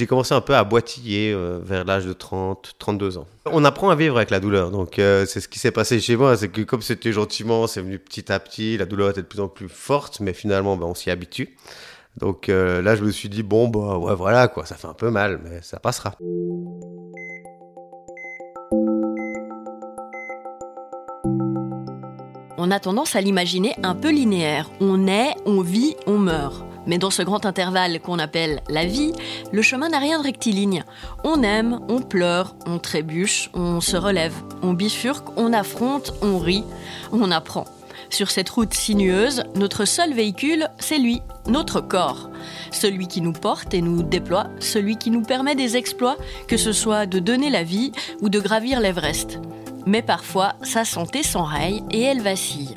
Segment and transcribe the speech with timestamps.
[0.00, 3.26] j'ai commencé un peu à boitiller euh, vers l'âge de 30, 32 ans.
[3.44, 6.16] On apprend à vivre avec la douleur, donc euh, c'est ce qui s'est passé chez
[6.16, 9.26] moi, c'est que comme c'était gentiment, c'est venu petit à petit, la douleur était de
[9.26, 11.54] plus en plus forte, mais finalement, ben, on s'y habitue.
[12.16, 14.94] Donc euh, là, je me suis dit, bon, bah ouais, voilà, quoi, ça fait un
[14.94, 16.14] peu mal, mais ça passera.
[22.56, 24.70] On a tendance à l'imaginer un peu linéaire.
[24.80, 26.69] On naît, on vit, on meurt.
[26.86, 29.12] Mais dans ce grand intervalle qu'on appelle la vie,
[29.52, 30.84] le chemin n'a rien de rectiligne.
[31.24, 36.64] On aime, on pleure, on trébuche, on se relève, on bifurque, on affronte, on rit,
[37.12, 37.66] on apprend.
[38.10, 42.28] Sur cette route sinueuse, notre seul véhicule, c'est lui, notre corps.
[42.72, 46.16] Celui qui nous porte et nous déploie, celui qui nous permet des exploits,
[46.48, 49.38] que ce soit de donner la vie ou de gravir l'Everest.
[49.86, 52.76] Mais parfois, sa santé s'enraye et elle vacille.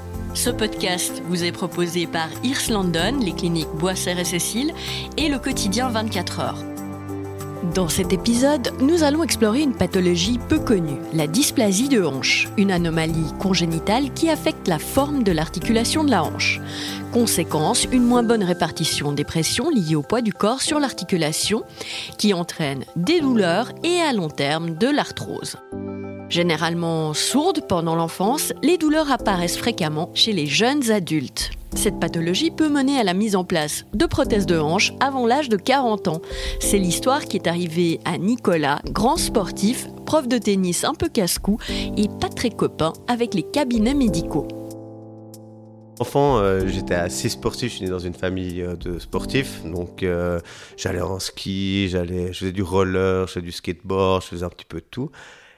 [0.33, 4.73] Ce podcast vous est proposé par Irs London, les cliniques Boisser et Cécile
[5.17, 6.63] et le quotidien 24 heures.
[7.75, 12.71] Dans cet épisode, nous allons explorer une pathologie peu connue, la dysplasie de hanche, une
[12.71, 16.59] anomalie congénitale qui affecte la forme de l'articulation de la hanche.
[17.13, 21.63] Conséquence, une moins bonne répartition des pressions liées au poids du corps sur l'articulation,
[22.17, 25.57] qui entraîne des douleurs et à long terme de l'arthrose.
[26.31, 31.51] Généralement sourdes pendant l'enfance, les douleurs apparaissent fréquemment chez les jeunes adultes.
[31.75, 35.49] Cette pathologie peut mener à la mise en place de prothèses de hanche avant l'âge
[35.49, 36.21] de 40 ans.
[36.61, 41.57] C'est l'histoire qui est arrivée à Nicolas, grand sportif, prof de tennis un peu casse-cou
[41.97, 44.47] et pas très copain avec les cabinets médicaux.
[45.99, 50.01] Enfant, euh, j'étais assez sportif, je suis né dans une famille euh, de sportifs, donc
[50.01, 50.39] euh,
[50.77, 54.49] j'allais en ski, j'allais, je faisais du roller, je faisais du skateboard, je faisais un
[54.49, 55.11] petit peu de tout.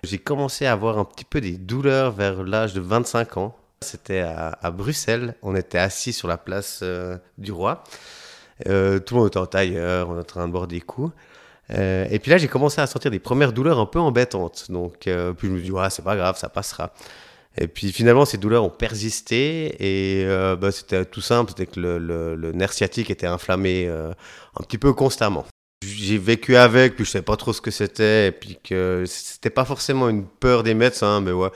[0.04, 3.56] J'ai commencé à avoir un petit peu des douleurs vers l'âge de 25 ans.
[3.80, 5.36] C'était à, Bruxelles.
[5.42, 7.84] On était assis sur la place euh, du roi.
[8.68, 11.14] Euh, tout le monde était en tailleur, on était en train de boire des coups.
[11.72, 14.70] Euh, et puis là, j'ai commencé à sentir des premières douleurs un peu embêtantes.
[14.70, 16.94] Donc, puis je me dis, ouais, c'est pas grave, ça passera.
[17.58, 20.26] Et puis finalement, ces douleurs ont persisté et
[20.58, 25.46] bah, c'était tout simple, c'était que le, nerf sciatique était inflammé un petit peu constamment
[25.84, 29.50] j'ai vécu avec, puis je savais pas trop ce que c'était, et puis que c'était
[29.50, 31.50] pas forcément une peur des médecins, mais ouais.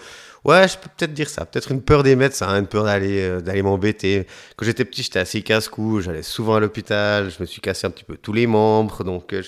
[0.48, 1.46] Ouais, je peux peut-être dire ça.
[1.46, 4.26] Peut-être une peur des médecins, une peur d'aller euh, m'embêter.
[4.56, 6.00] Quand j'étais petit, j'étais assez casse-cou.
[6.00, 7.30] J'allais souvent à l'hôpital.
[7.30, 9.04] Je me suis cassé un petit peu tous les membres.
[9.04, 9.44] Donc, euh,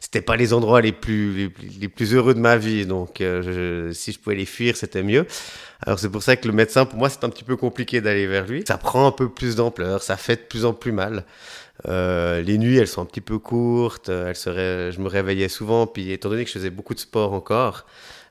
[0.00, 2.86] c'était pas les endroits les plus les, plus heureux de ma vie.
[2.86, 5.26] Donc, euh, si je pouvais les fuir, c'était mieux.
[5.86, 8.26] Alors, c'est pour ça que le médecin, pour moi, c'est un petit peu compliqué d'aller
[8.26, 8.64] vers lui.
[8.66, 10.02] Ça prend un peu plus d'ampleur.
[10.02, 11.24] Ça fait de plus en plus mal.
[11.88, 14.08] Euh, les nuits, elles sont un petit peu courtes.
[14.08, 15.86] Elles je me réveillais souvent.
[15.86, 17.86] Puis, étant donné que je faisais beaucoup de sport encore,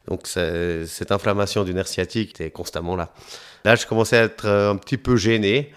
[0.08, 3.14] donc cette inflammation du nerf sciatique était constamment là.
[3.66, 5.72] Là, je commençais à être euh, un petit peu gêné.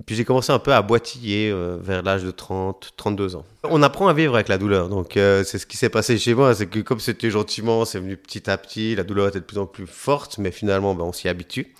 [0.00, 3.44] Et puis j'ai commencé un peu à boitiller euh, vers l'âge de 30, 32 ans.
[3.64, 4.88] On apprend à vivre avec la douleur.
[4.88, 6.54] Donc c'est ce qui s'est passé chez moi.
[6.54, 8.94] C'est que comme c'était gentiment, c'est venu petit à petit.
[8.94, 10.38] La douleur était de plus en plus forte.
[10.38, 11.74] Mais finalement, ben, on s'y habitue.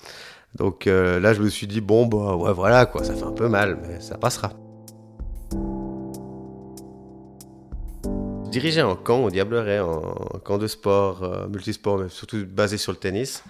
[0.57, 3.49] Donc là, je me suis dit, bon, bah ouais, voilà, quoi, ça fait un peu
[3.49, 4.53] mal, mais ça passera.
[8.59, 12.93] Dirigeais un camp au Diableret, un camp de sport, euh, multisport, mais surtout basé sur
[12.93, 13.43] le tennis.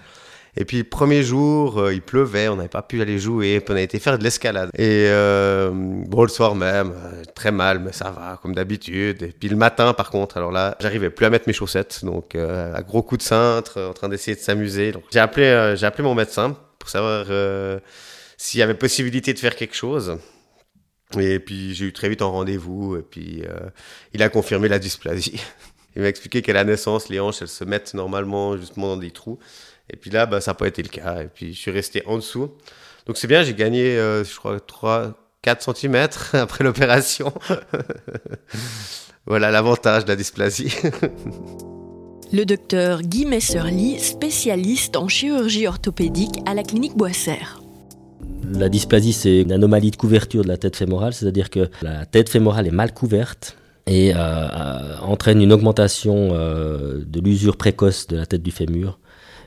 [0.56, 3.72] Et puis, le premier jour, euh, il pleuvait, on n'avait pas pu aller jouer, puis
[3.72, 4.70] on a été faire de l'escalade.
[4.76, 6.94] Et euh, bon, le soir même,
[7.34, 9.22] très mal, mais ça va, comme d'habitude.
[9.22, 12.34] Et puis le matin, par contre, alors là, j'arrivais plus à mettre mes chaussettes, donc
[12.34, 14.92] à gros coups de cintre, en train d'essayer de s'amuser.
[14.92, 17.26] Donc j'ai appelé, j'ai appelé mon médecin pour savoir
[18.36, 20.18] s'il y avait possibilité de faire quelque chose.
[21.16, 23.70] Et puis j'ai eu très vite un rendez-vous et puis euh,
[24.12, 25.41] il a confirmé la dysplasie.
[25.96, 29.10] il m'a expliqué qu'à la naissance, les hanches, elles se mettent normalement justement dans des
[29.10, 29.38] trous.
[29.91, 31.22] Et puis là, bah, ça n'a pas été le cas.
[31.22, 32.50] Et puis je suis resté en dessous.
[33.06, 37.33] Donc c'est bien, j'ai gagné, euh, je crois, 3, 4 cm après l'opération.
[39.27, 40.74] voilà l'avantage de la dysplasie.
[42.33, 47.62] le docteur Guy Messerly, spécialiste en chirurgie orthopédique à la clinique Boissère.
[48.53, 52.28] La dysplasie, c'est une anomalie de couverture de la tête fémorale, c'est-à-dire que la tête
[52.28, 53.56] fémorale est mal couverte
[53.86, 58.98] et euh, euh, entraîne une augmentation euh, de l'usure précoce de la tête du fémur,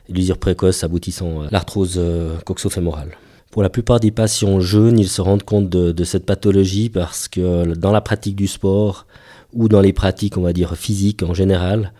[0.08, 2.00] l'usure précoce aboutissant à l'arthrose
[2.44, 3.16] coxofémorale.
[3.50, 7.28] Pour la plupart des patients jeunes, ils se rendent compte de, de, cette pathologie parce
[7.28, 9.06] que dans la pratique du sport
[9.52, 11.92] ou dans les pratiques, on va dire, physiques en général,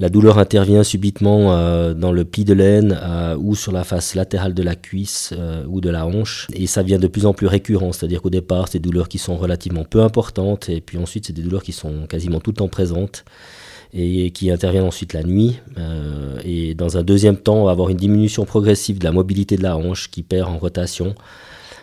[0.00, 4.14] La douleur intervient subitement euh, dans le pli de laine euh, ou sur la face
[4.14, 6.46] latérale de la cuisse euh, ou de la hanche.
[6.54, 9.18] Et ça vient de plus en plus récurrent, c'est-à-dire qu'au départ, c'est des douleurs qui
[9.18, 12.56] sont relativement peu importantes et puis ensuite, c'est des douleurs qui sont quasiment tout le
[12.56, 13.26] temps présentes
[13.92, 15.58] et qui interviennent ensuite la nuit.
[16.44, 19.62] et dans un deuxième temps, on va avoir une diminution progressive de la mobilité de
[19.62, 21.14] la hanche qui perd en rotation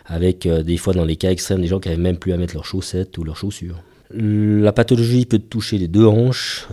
[0.06, 2.56] avec des fois dans les cas extrêmes des gens qui n'avaient même plus à mettre
[2.56, 3.84] leurs chaussettes ou leurs chaussures.
[4.12, 6.68] La pathologie peut toucher les deux hanches.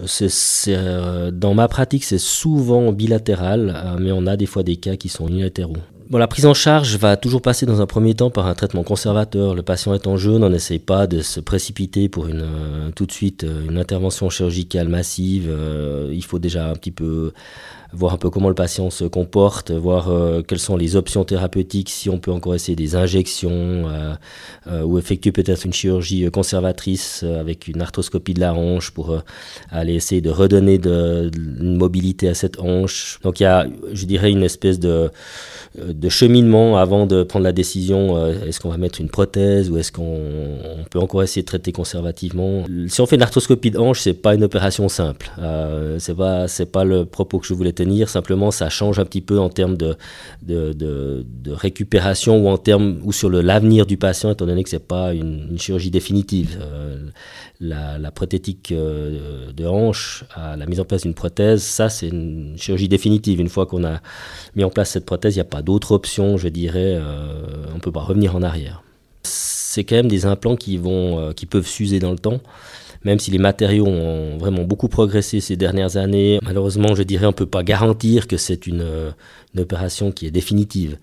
[0.68, 4.96] Euh, dans ma pratique, c'est souvent bilatéral, euh, mais on a des fois des cas
[4.96, 5.76] qui sont unilatéraux.
[6.10, 8.84] Bon, la prise en charge va toujours passer dans un premier temps par un traitement
[8.84, 9.54] conservateur.
[9.54, 13.06] Le patient est en jaune, on n'essaye pas de se précipiter pour une, euh, tout
[13.06, 15.50] de suite une intervention chirurgicale massive.
[16.12, 17.32] il faut déjà un petit peu
[17.94, 21.90] voir un peu comment le patient se comporte, voir euh, quelles sont les options thérapeutiques,
[21.90, 24.14] si on peut encore essayer des injections euh,
[24.66, 29.16] euh, ou effectuer peut-être une chirurgie conservatrice avec une arthroscopie de la hanche pour
[29.70, 33.18] aller essayer de redonner une mobilité à cette hanche.
[33.22, 35.10] Donc il y a, je dirais, une espèce de,
[36.08, 40.20] cheminement avant de prendre la décision est-ce qu'on va mettre une prothèse ou est-ce qu'on
[40.90, 42.64] peut encore essayer de traiter conservativement.
[42.88, 45.30] Si on fait une arthroscopie de hanche, c'est pas une opération simple.
[45.98, 49.38] c'est pas pas le propos que je voulais tenir simplement ça change un petit peu
[49.38, 49.96] en termes de,
[51.46, 55.14] récupération ou en termes ou sur l'avenir du patient, étant donné que ce n'est pas
[55.14, 56.58] une, chirurgie définitive.
[56.60, 57.08] Euh,
[57.60, 62.88] la, prothétique euh, de hanche, la mise en place d'une prothèse, ça c'est une chirurgie
[62.88, 63.40] définitive.
[63.40, 64.00] Une fois qu'on a
[64.56, 67.76] mis en place cette prothèse, il n'y a pas d'autre option, je dirais, euh, on
[67.76, 68.82] ne peut pas revenir en arrière.
[69.22, 72.40] C'est quand même des implants qui, vont, qui peuvent s'user dans le temps
[73.04, 77.30] même si les matériaux ont vraiment beaucoup progressé ces dernières années, malheureusement, je dirais, on
[77.30, 78.84] ne peut pas garantir que c'est une,
[79.56, 80.98] opération qui est définitive.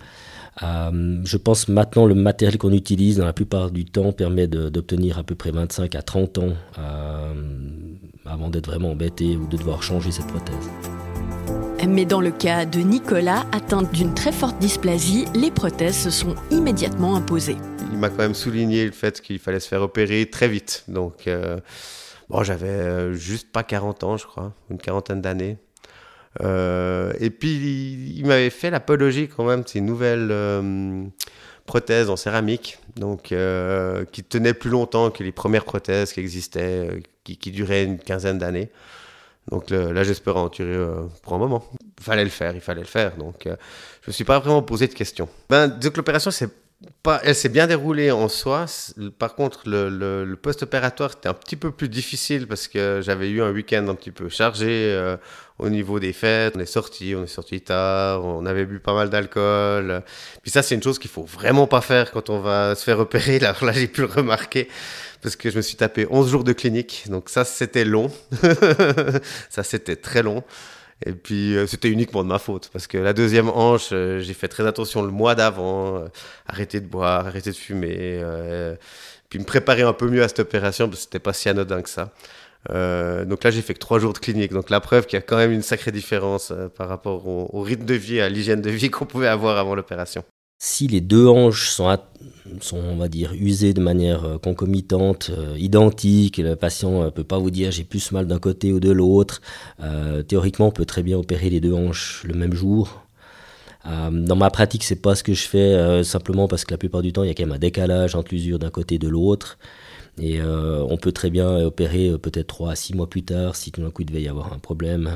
[0.62, 5.18] Euh, je pense maintenant le matériel qu'on utilise dans la plupart du temps permet d'obtenir
[5.18, 7.34] à peu près 25 à 30 ans euh,
[8.26, 10.70] avant d'être vraiment embêté ou de devoir changer cette prothèse.
[11.88, 16.36] Mais dans le cas de Nicolas, atteint d'une très forte dysplasie, les prothèses se sont
[16.52, 17.58] immédiatement imposées
[17.92, 20.86] il m'a quand même souligné le fait qu'il fallait se faire opérer très vite.
[20.88, 21.58] Donc, euh,
[22.30, 25.58] bon, j'avais euh, juste pas 40 ans, je crois, une quarantaine d'années.
[26.42, 30.34] Euh, et puis, il, m'avait fait l'apologie quand même de ces nouvelles
[31.66, 33.34] prothèses en céramique, donc
[34.12, 38.70] qui tenaient plus longtemps que les premières prothèses qui existaient, qui, duraient une quinzaine d'années.
[39.50, 40.78] Donc là, j'espère en tirer
[41.24, 41.66] pour un moment.
[41.98, 43.18] Il fallait le faire, il fallait le faire.
[43.18, 43.56] Donc, je ne
[44.08, 45.28] me suis pas vraiment posé de questions.
[45.50, 46.32] Ben, donc l'opération,
[47.24, 48.66] elle s'est bien déroulée en soi.
[49.20, 53.52] Par contre, le, post-opératoire était un petit peu plus difficile parce que j'avais eu un
[53.52, 55.18] week-end un petit peu chargé euh,
[55.60, 56.54] au niveau des fêtes.
[56.56, 60.04] On est sorti, on est sorti tard, on avait bu pas mal d'alcool.
[60.42, 63.00] Puis ça, c'est une chose qu'il faut vraiment pas faire quand on va se faire
[63.00, 63.40] opérer.
[63.40, 64.68] Là, là j'ai pu le remarquer
[65.22, 67.06] parce que je me suis tapé 11 jours de clinique.
[67.10, 68.12] Donc ça, c'était long.
[69.50, 70.44] ça, c'était très long.
[71.06, 74.34] Et puis euh, c'était uniquement de ma faute parce que la deuxième hanche, euh, j'ai
[74.34, 76.08] fait très attention le mois d'avant, euh,
[76.48, 78.24] arrêter de boire, arrêter de fumer,
[79.30, 81.82] puis me préparer un peu mieux à cette opération parce que c'était pas si anodin
[81.82, 82.12] que ça.
[83.26, 84.52] donc là, j'ai fait que trois jours de clinique.
[84.52, 87.86] Donc la preuve qu'il y a quand même une sacrée différence par rapport au, rythme
[87.86, 90.24] de vie, à l'hygiène de vie qu'on pouvait avoir avant l'opération.
[90.64, 91.98] Si les deux hanches sont
[93.34, 96.38] usés de manière euh, concomitante, euh, identique.
[96.38, 98.92] Le patient ne euh, peut pas vous dire j'ai plus mal d'un côté ou de
[98.92, 99.42] l'autre.
[100.28, 103.02] théoriquement, on peut très bien opérer les deux hanches le même jour.
[103.86, 107.12] dans ma pratique, c'est pas ce que je fais, simplement parce que la plupart du
[107.12, 109.58] temps, il y a quand même un décalage entre l'usure d'un côté et de l'autre.
[110.20, 113.82] Et on peut très bien opérer peut-être 3 à 6 mois plus tard si tout
[113.82, 115.10] d'un coup il devait y avoir un problème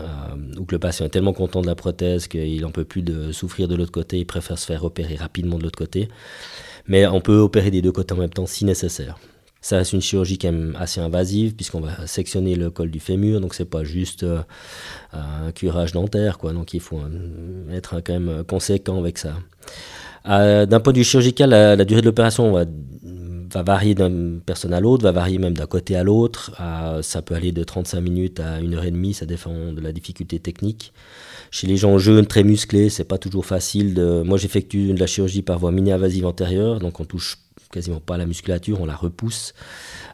[0.57, 3.67] ou que le patient est tellement content de la prothèse qu'il n'en peut plus souffrir
[3.67, 6.07] de l'autre côté, il préfère se faire opérer rapidement de l'autre côté
[6.87, 9.17] mais on peut opérer des deux côtés en même temps si nécessaire.
[9.61, 13.41] Ça reste une chirurgie quand même assez invasive puisqu'on va sectionner le col du fémur,
[13.41, 14.41] donc c'est pas juste euh,
[15.11, 16.53] un curage dentaire, quoi.
[16.53, 17.01] Donc il faut
[17.71, 19.33] être quand même conséquent avec ça.
[20.27, 22.65] Euh, d'un point de vue chirurgical, la, durée de l'opération va,
[23.55, 26.51] va, varier d'une personne à l'autre, va varier même d'un côté à l'autre.
[27.01, 29.91] ça peut aller de 35 minutes à 1 heure et demie, ça dépend de la
[29.91, 30.93] difficulté technique.
[31.51, 33.99] Chez les gens jeunes, très musclés, c'est pas toujours facile.
[34.25, 37.37] Moi, j'effectue de la chirurgie par voie mini-invasive antérieure, donc on touche
[37.75, 39.53] quasiment pas la musculature, on la repousse.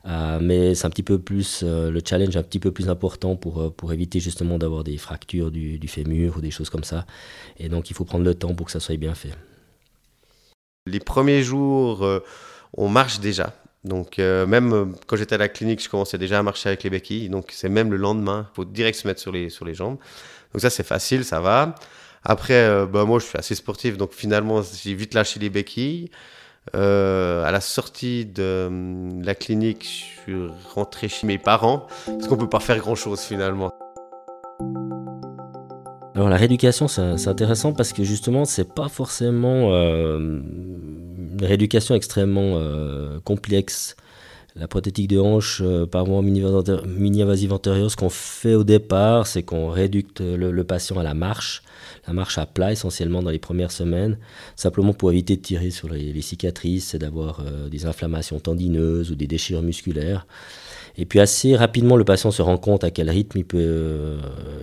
[0.06, 3.36] Euh, mais c'est un petit peu plus, euh, le challenge un petit peu plus important
[3.36, 7.06] pour, euh, pour éviter justement d'avoir des fractures du, fémur ou des choses comme ça.
[7.58, 9.34] Et donc il faut prendre le temps pour que ça soit bien fait.
[10.88, 12.04] Les premiers jours,
[12.74, 13.54] on marche déjà.
[13.84, 17.30] Donc même quand j'étais à la clinique, je commençais déjà à marcher avec les béquilles.
[17.30, 19.98] Donc c'est même le lendemain, faut direct se mettre sur les, sur les jambes.
[20.54, 21.76] Donc ça, c'est facile, ça va.
[22.24, 26.10] Après, euh, bah, moi, je suis assez sportif, donc finalement, j'ai vite lâché les béquilles.
[26.76, 28.70] Euh, à la sortie de
[29.24, 33.72] la clinique, je suis rentré chez mes parents, parce qu'on peut pas faire grand-chose finalement.
[36.14, 40.40] Alors la rééducation, c'est intéressant parce que justement, c'est pas forcément euh,
[41.46, 43.96] rééducation extrêmement euh, complexe.
[44.56, 49.44] La prothétique de hanche euh, par voie mini-invasive antérieure, ce qu'on fait au départ, c'est
[49.44, 51.64] qu'on réducte le, patient à la marche,
[52.06, 54.18] la marche à plat essentiellement dans les premières semaines,
[54.58, 59.28] simplement pour éviter de tirer sur les, cicatrices et d'avoir des inflammations tendineuses ou des
[59.28, 60.26] déchirures musculaires.
[60.98, 64.18] Et puis assez rapidement, le patient se rend compte à quel rythme il peut euh,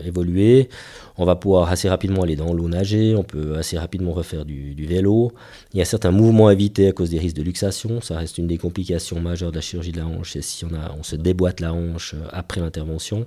[0.04, 0.68] évoluer.
[1.16, 4.74] On va pouvoir assez rapidement aller dans l'eau nager, on peut assez rapidement refaire du,
[4.86, 5.32] vélo.
[5.72, 8.00] Il y a certains mouvements à éviter à cause des risques de luxation.
[8.00, 10.32] Ça reste une des complications majeures de la chirurgie de la hanche.
[10.32, 13.26] C'est si on, se déboîte la hanche euh, après l'intervention.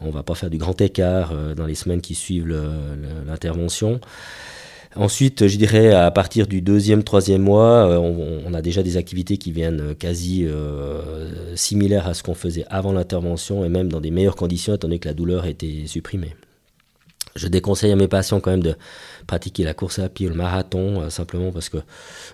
[0.00, 2.46] On ne va pas faire du grand écart euh, dans les semaines qui suivent
[3.26, 4.00] l'intervention.
[4.96, 9.38] Ensuite, je dirais à partir du deuxième, troisième mois, euh, on, a déjà des activités
[9.38, 10.46] qui viennent quasi
[11.56, 15.00] similaires à ce qu'on faisait avant l'intervention et même dans des meilleures conditions étant donné
[15.00, 16.34] que la douleur était supprimée.
[17.34, 18.76] Je déconseille à mes patients quand même de
[19.26, 21.78] pratiquer la course à pied ou le marathon, simplement parce que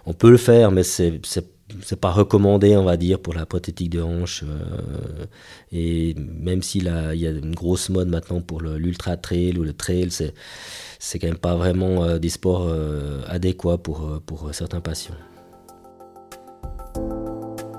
[0.04, 1.23] on peut le faire, mais c'est
[1.83, 4.45] c'est pas recommandé, on va dire, pour la prothétique de hanche.
[5.73, 10.11] et même s'il y a une grosse mode maintenant pour l'ultra trail ou le trail,
[10.11, 10.35] c'est
[11.00, 15.15] c'est quand même pas vraiment euh, des sports euh, adéquats pour, euh, pour certains patients.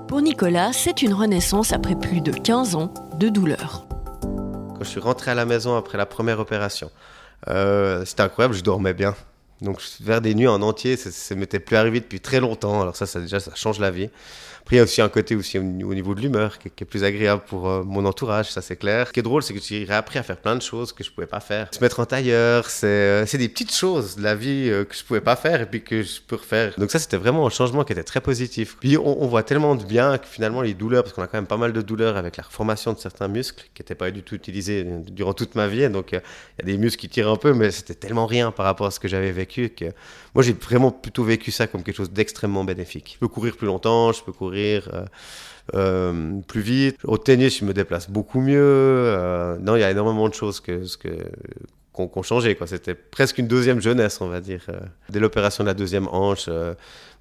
[0.08, 3.86] Pour Nicolas, c'est une renaissance après plus de 15 ans de douleur.
[4.20, 6.90] Quand je suis rentré à la maison après la première opération,
[7.46, 9.14] c'était incroyable, je dormais bien.
[9.62, 12.82] Donc vers des nuits en entier, ça ne m'était plus arrivé depuis très longtemps.
[12.82, 14.10] Alors ça, ça déjà, ça change la vie.
[14.62, 17.02] Après, il y a aussi un côté aussi au niveau de l'humeur qui, est plus
[17.02, 19.08] agréable pour euh, mon entourage, ça c'est clair.
[19.08, 21.10] Ce qui est drôle, c'est que j'ai appris à faire plein de choses que je
[21.10, 21.68] pouvais pas faire.
[21.72, 25.02] Se mettre en tailleur, c'est euh, des petites choses de la vie euh, que je
[25.02, 26.74] pouvais pas faire et puis que je peux refaire.
[26.78, 28.76] Donc ça, c'était vraiment un changement qui était très positif.
[28.78, 31.46] Puis on, voit tellement de bien que finalement les douleurs, parce qu'on a quand même
[31.46, 34.36] pas mal de douleurs avec la reformation de certains muscles qui n'étaient pas du tout
[34.36, 35.88] utilisés durant toute ma vie.
[35.90, 36.20] Donc il
[36.60, 38.90] y a des muscles qui tirent un peu, mais c'était tellement rien par rapport à
[38.92, 39.86] ce que j'avais vécu que
[40.34, 43.12] moi j'ai vraiment plutôt vécu ça comme quelque chose d'extrêmement bénéfique.
[43.14, 45.04] Je peux courir plus longtemps, je peux courir euh,
[45.74, 46.96] euh, plus vite.
[47.04, 48.58] Au tennis, je me déplace beaucoup mieux.
[48.58, 51.08] Euh, non, il y a énormément de choses que, que,
[51.92, 52.08] qu'on.
[52.08, 52.66] Quoi.
[52.66, 54.66] C'était presque une deuxième jeunesse, on va dire.
[55.10, 56.48] Dès l'opération de la deuxième hanche,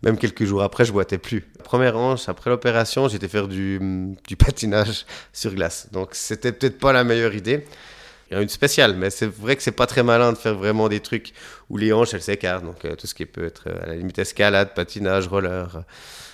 [0.01, 1.41] même quelques jours après, je boitais plus.
[1.63, 3.79] première hanche, après l'opération, j'étais faire du,
[4.27, 5.89] du, patinage sur glace.
[5.91, 7.65] Donc, c'était peut-être pas la meilleure idée.
[8.31, 10.55] Il y a une spéciale, mais c'est vrai que c'est pas très malin de faire
[10.55, 11.33] vraiment des trucs
[11.69, 12.63] où les hanches, elles s'écartent.
[12.63, 15.83] Donc, tout ce qui peut être à la limite escalade, patinage, roller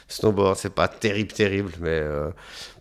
[0.07, 2.29] snowboard, c'est pas terrible, terrible, mais euh,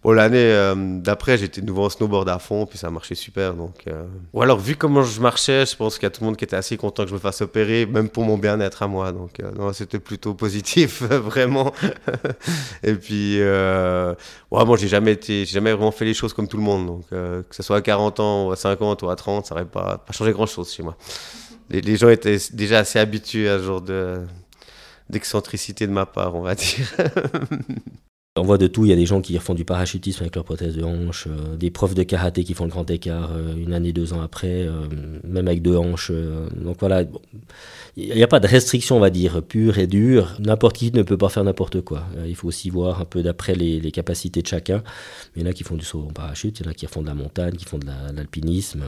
[0.05, 3.55] l'année euh, d'après, j'étais nouveau en snowboard à fond, puis ça marchait super.
[3.55, 4.07] Donc, euh.
[4.33, 6.45] Ou alors, vu comment je marchais, je pense qu'il y a tout le monde qui
[6.45, 9.11] était assez content que je me fasse opérer, même pour mon bien-être à moi.
[9.11, 11.73] Donc, non, c'était plutôt positif, vraiment.
[12.85, 13.41] Et puis,
[14.51, 16.87] moi, j'ai jamais jamais vraiment fait les choses comme tout le monde.
[16.87, 19.67] Donc, que ce soit à 40 ans, ou à 50 ou à 30, ça n'aurait
[19.67, 20.97] pas, pas changé grand-chose chez moi.
[21.69, 24.21] Les, les gens étaient déjà assez habitués à ce genre de
[25.11, 26.93] d'excentricité de ma part, on va dire.
[28.39, 30.45] On voit de tout, il y a des gens qui font du parachutisme avec leur
[30.45, 33.73] prothèse de hanche, euh, des profs de karaté qui font le grand écart euh, une
[33.73, 34.87] année, deux ans après, euh,
[35.25, 36.13] même avec deux hanches.
[36.55, 37.05] donc voilà,
[37.97, 40.37] il n'y a pas de restriction, on va dire, pure et dure.
[40.39, 42.05] N'importe qui ne peut pas faire n'importe quoi.
[42.27, 44.83] il faut aussi voir un peu d'après les, capacités de chacun.
[45.35, 46.87] Il y en a qui font du saut en parachute, il y en a qui
[46.87, 48.83] font de la montagne, qui font de l'alpinisme.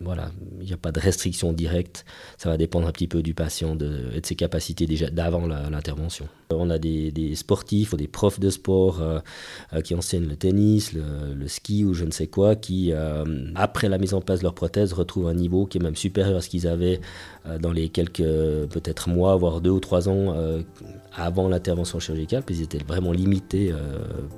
[0.00, 2.04] voilà, il n'y a pas de restriction directe.
[2.38, 6.26] Ça va dépendre un petit peu du patient et de ses capacités déjà d'avant l'intervention.
[6.52, 9.20] On a des, des sportifs ou des profs de sport euh,
[9.72, 13.88] euh, qui enseignent le tennis, le, ski ou je ne sais quoi, qui, euh, après
[13.88, 16.40] la mise en place de leur prothèse, retrouvent un niveau qui est même supérieur à
[16.40, 17.00] ce qu'ils avaient
[17.58, 20.36] dans les quelques, peut-être mois, voire deux ou trois ans
[21.16, 23.72] avant l'intervention chirurgicale, puis ils étaient vraiment limités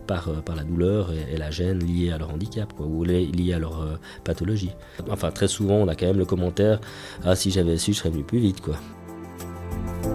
[0.06, 3.98] par, par la douleur et, la gêne liée à leur handicap, ou liée à leur
[4.22, 4.70] pathologie.
[5.10, 6.80] Enfin, très souvent, on a quand même le commentaire
[7.24, 8.76] Ah, si j'avais su, je serais venu plus vite, quoi.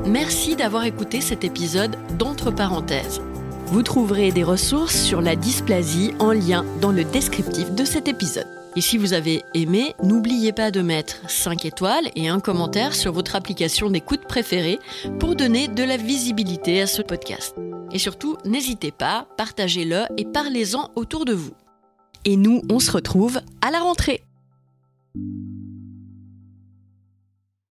[0.05, 3.21] Merci d'avoir écouté cet épisode d'Entre parenthèses.
[3.69, 8.47] Vous trouverez des ressources sur la dysplasie en lien dans le descriptif de cet épisode.
[8.77, 13.11] Et si vous avez aimé, n'oubliez pas de mettre 5 étoiles et un commentaire sur
[13.11, 14.79] votre application d'écoute préférée
[15.19, 17.57] pour donner de la visibilité à ce podcast.
[17.91, 21.53] Et surtout, n'hésitez pas, partagez-le et parlez-en autour de vous.
[22.23, 24.23] Et nous, on se retrouve à la rentrée.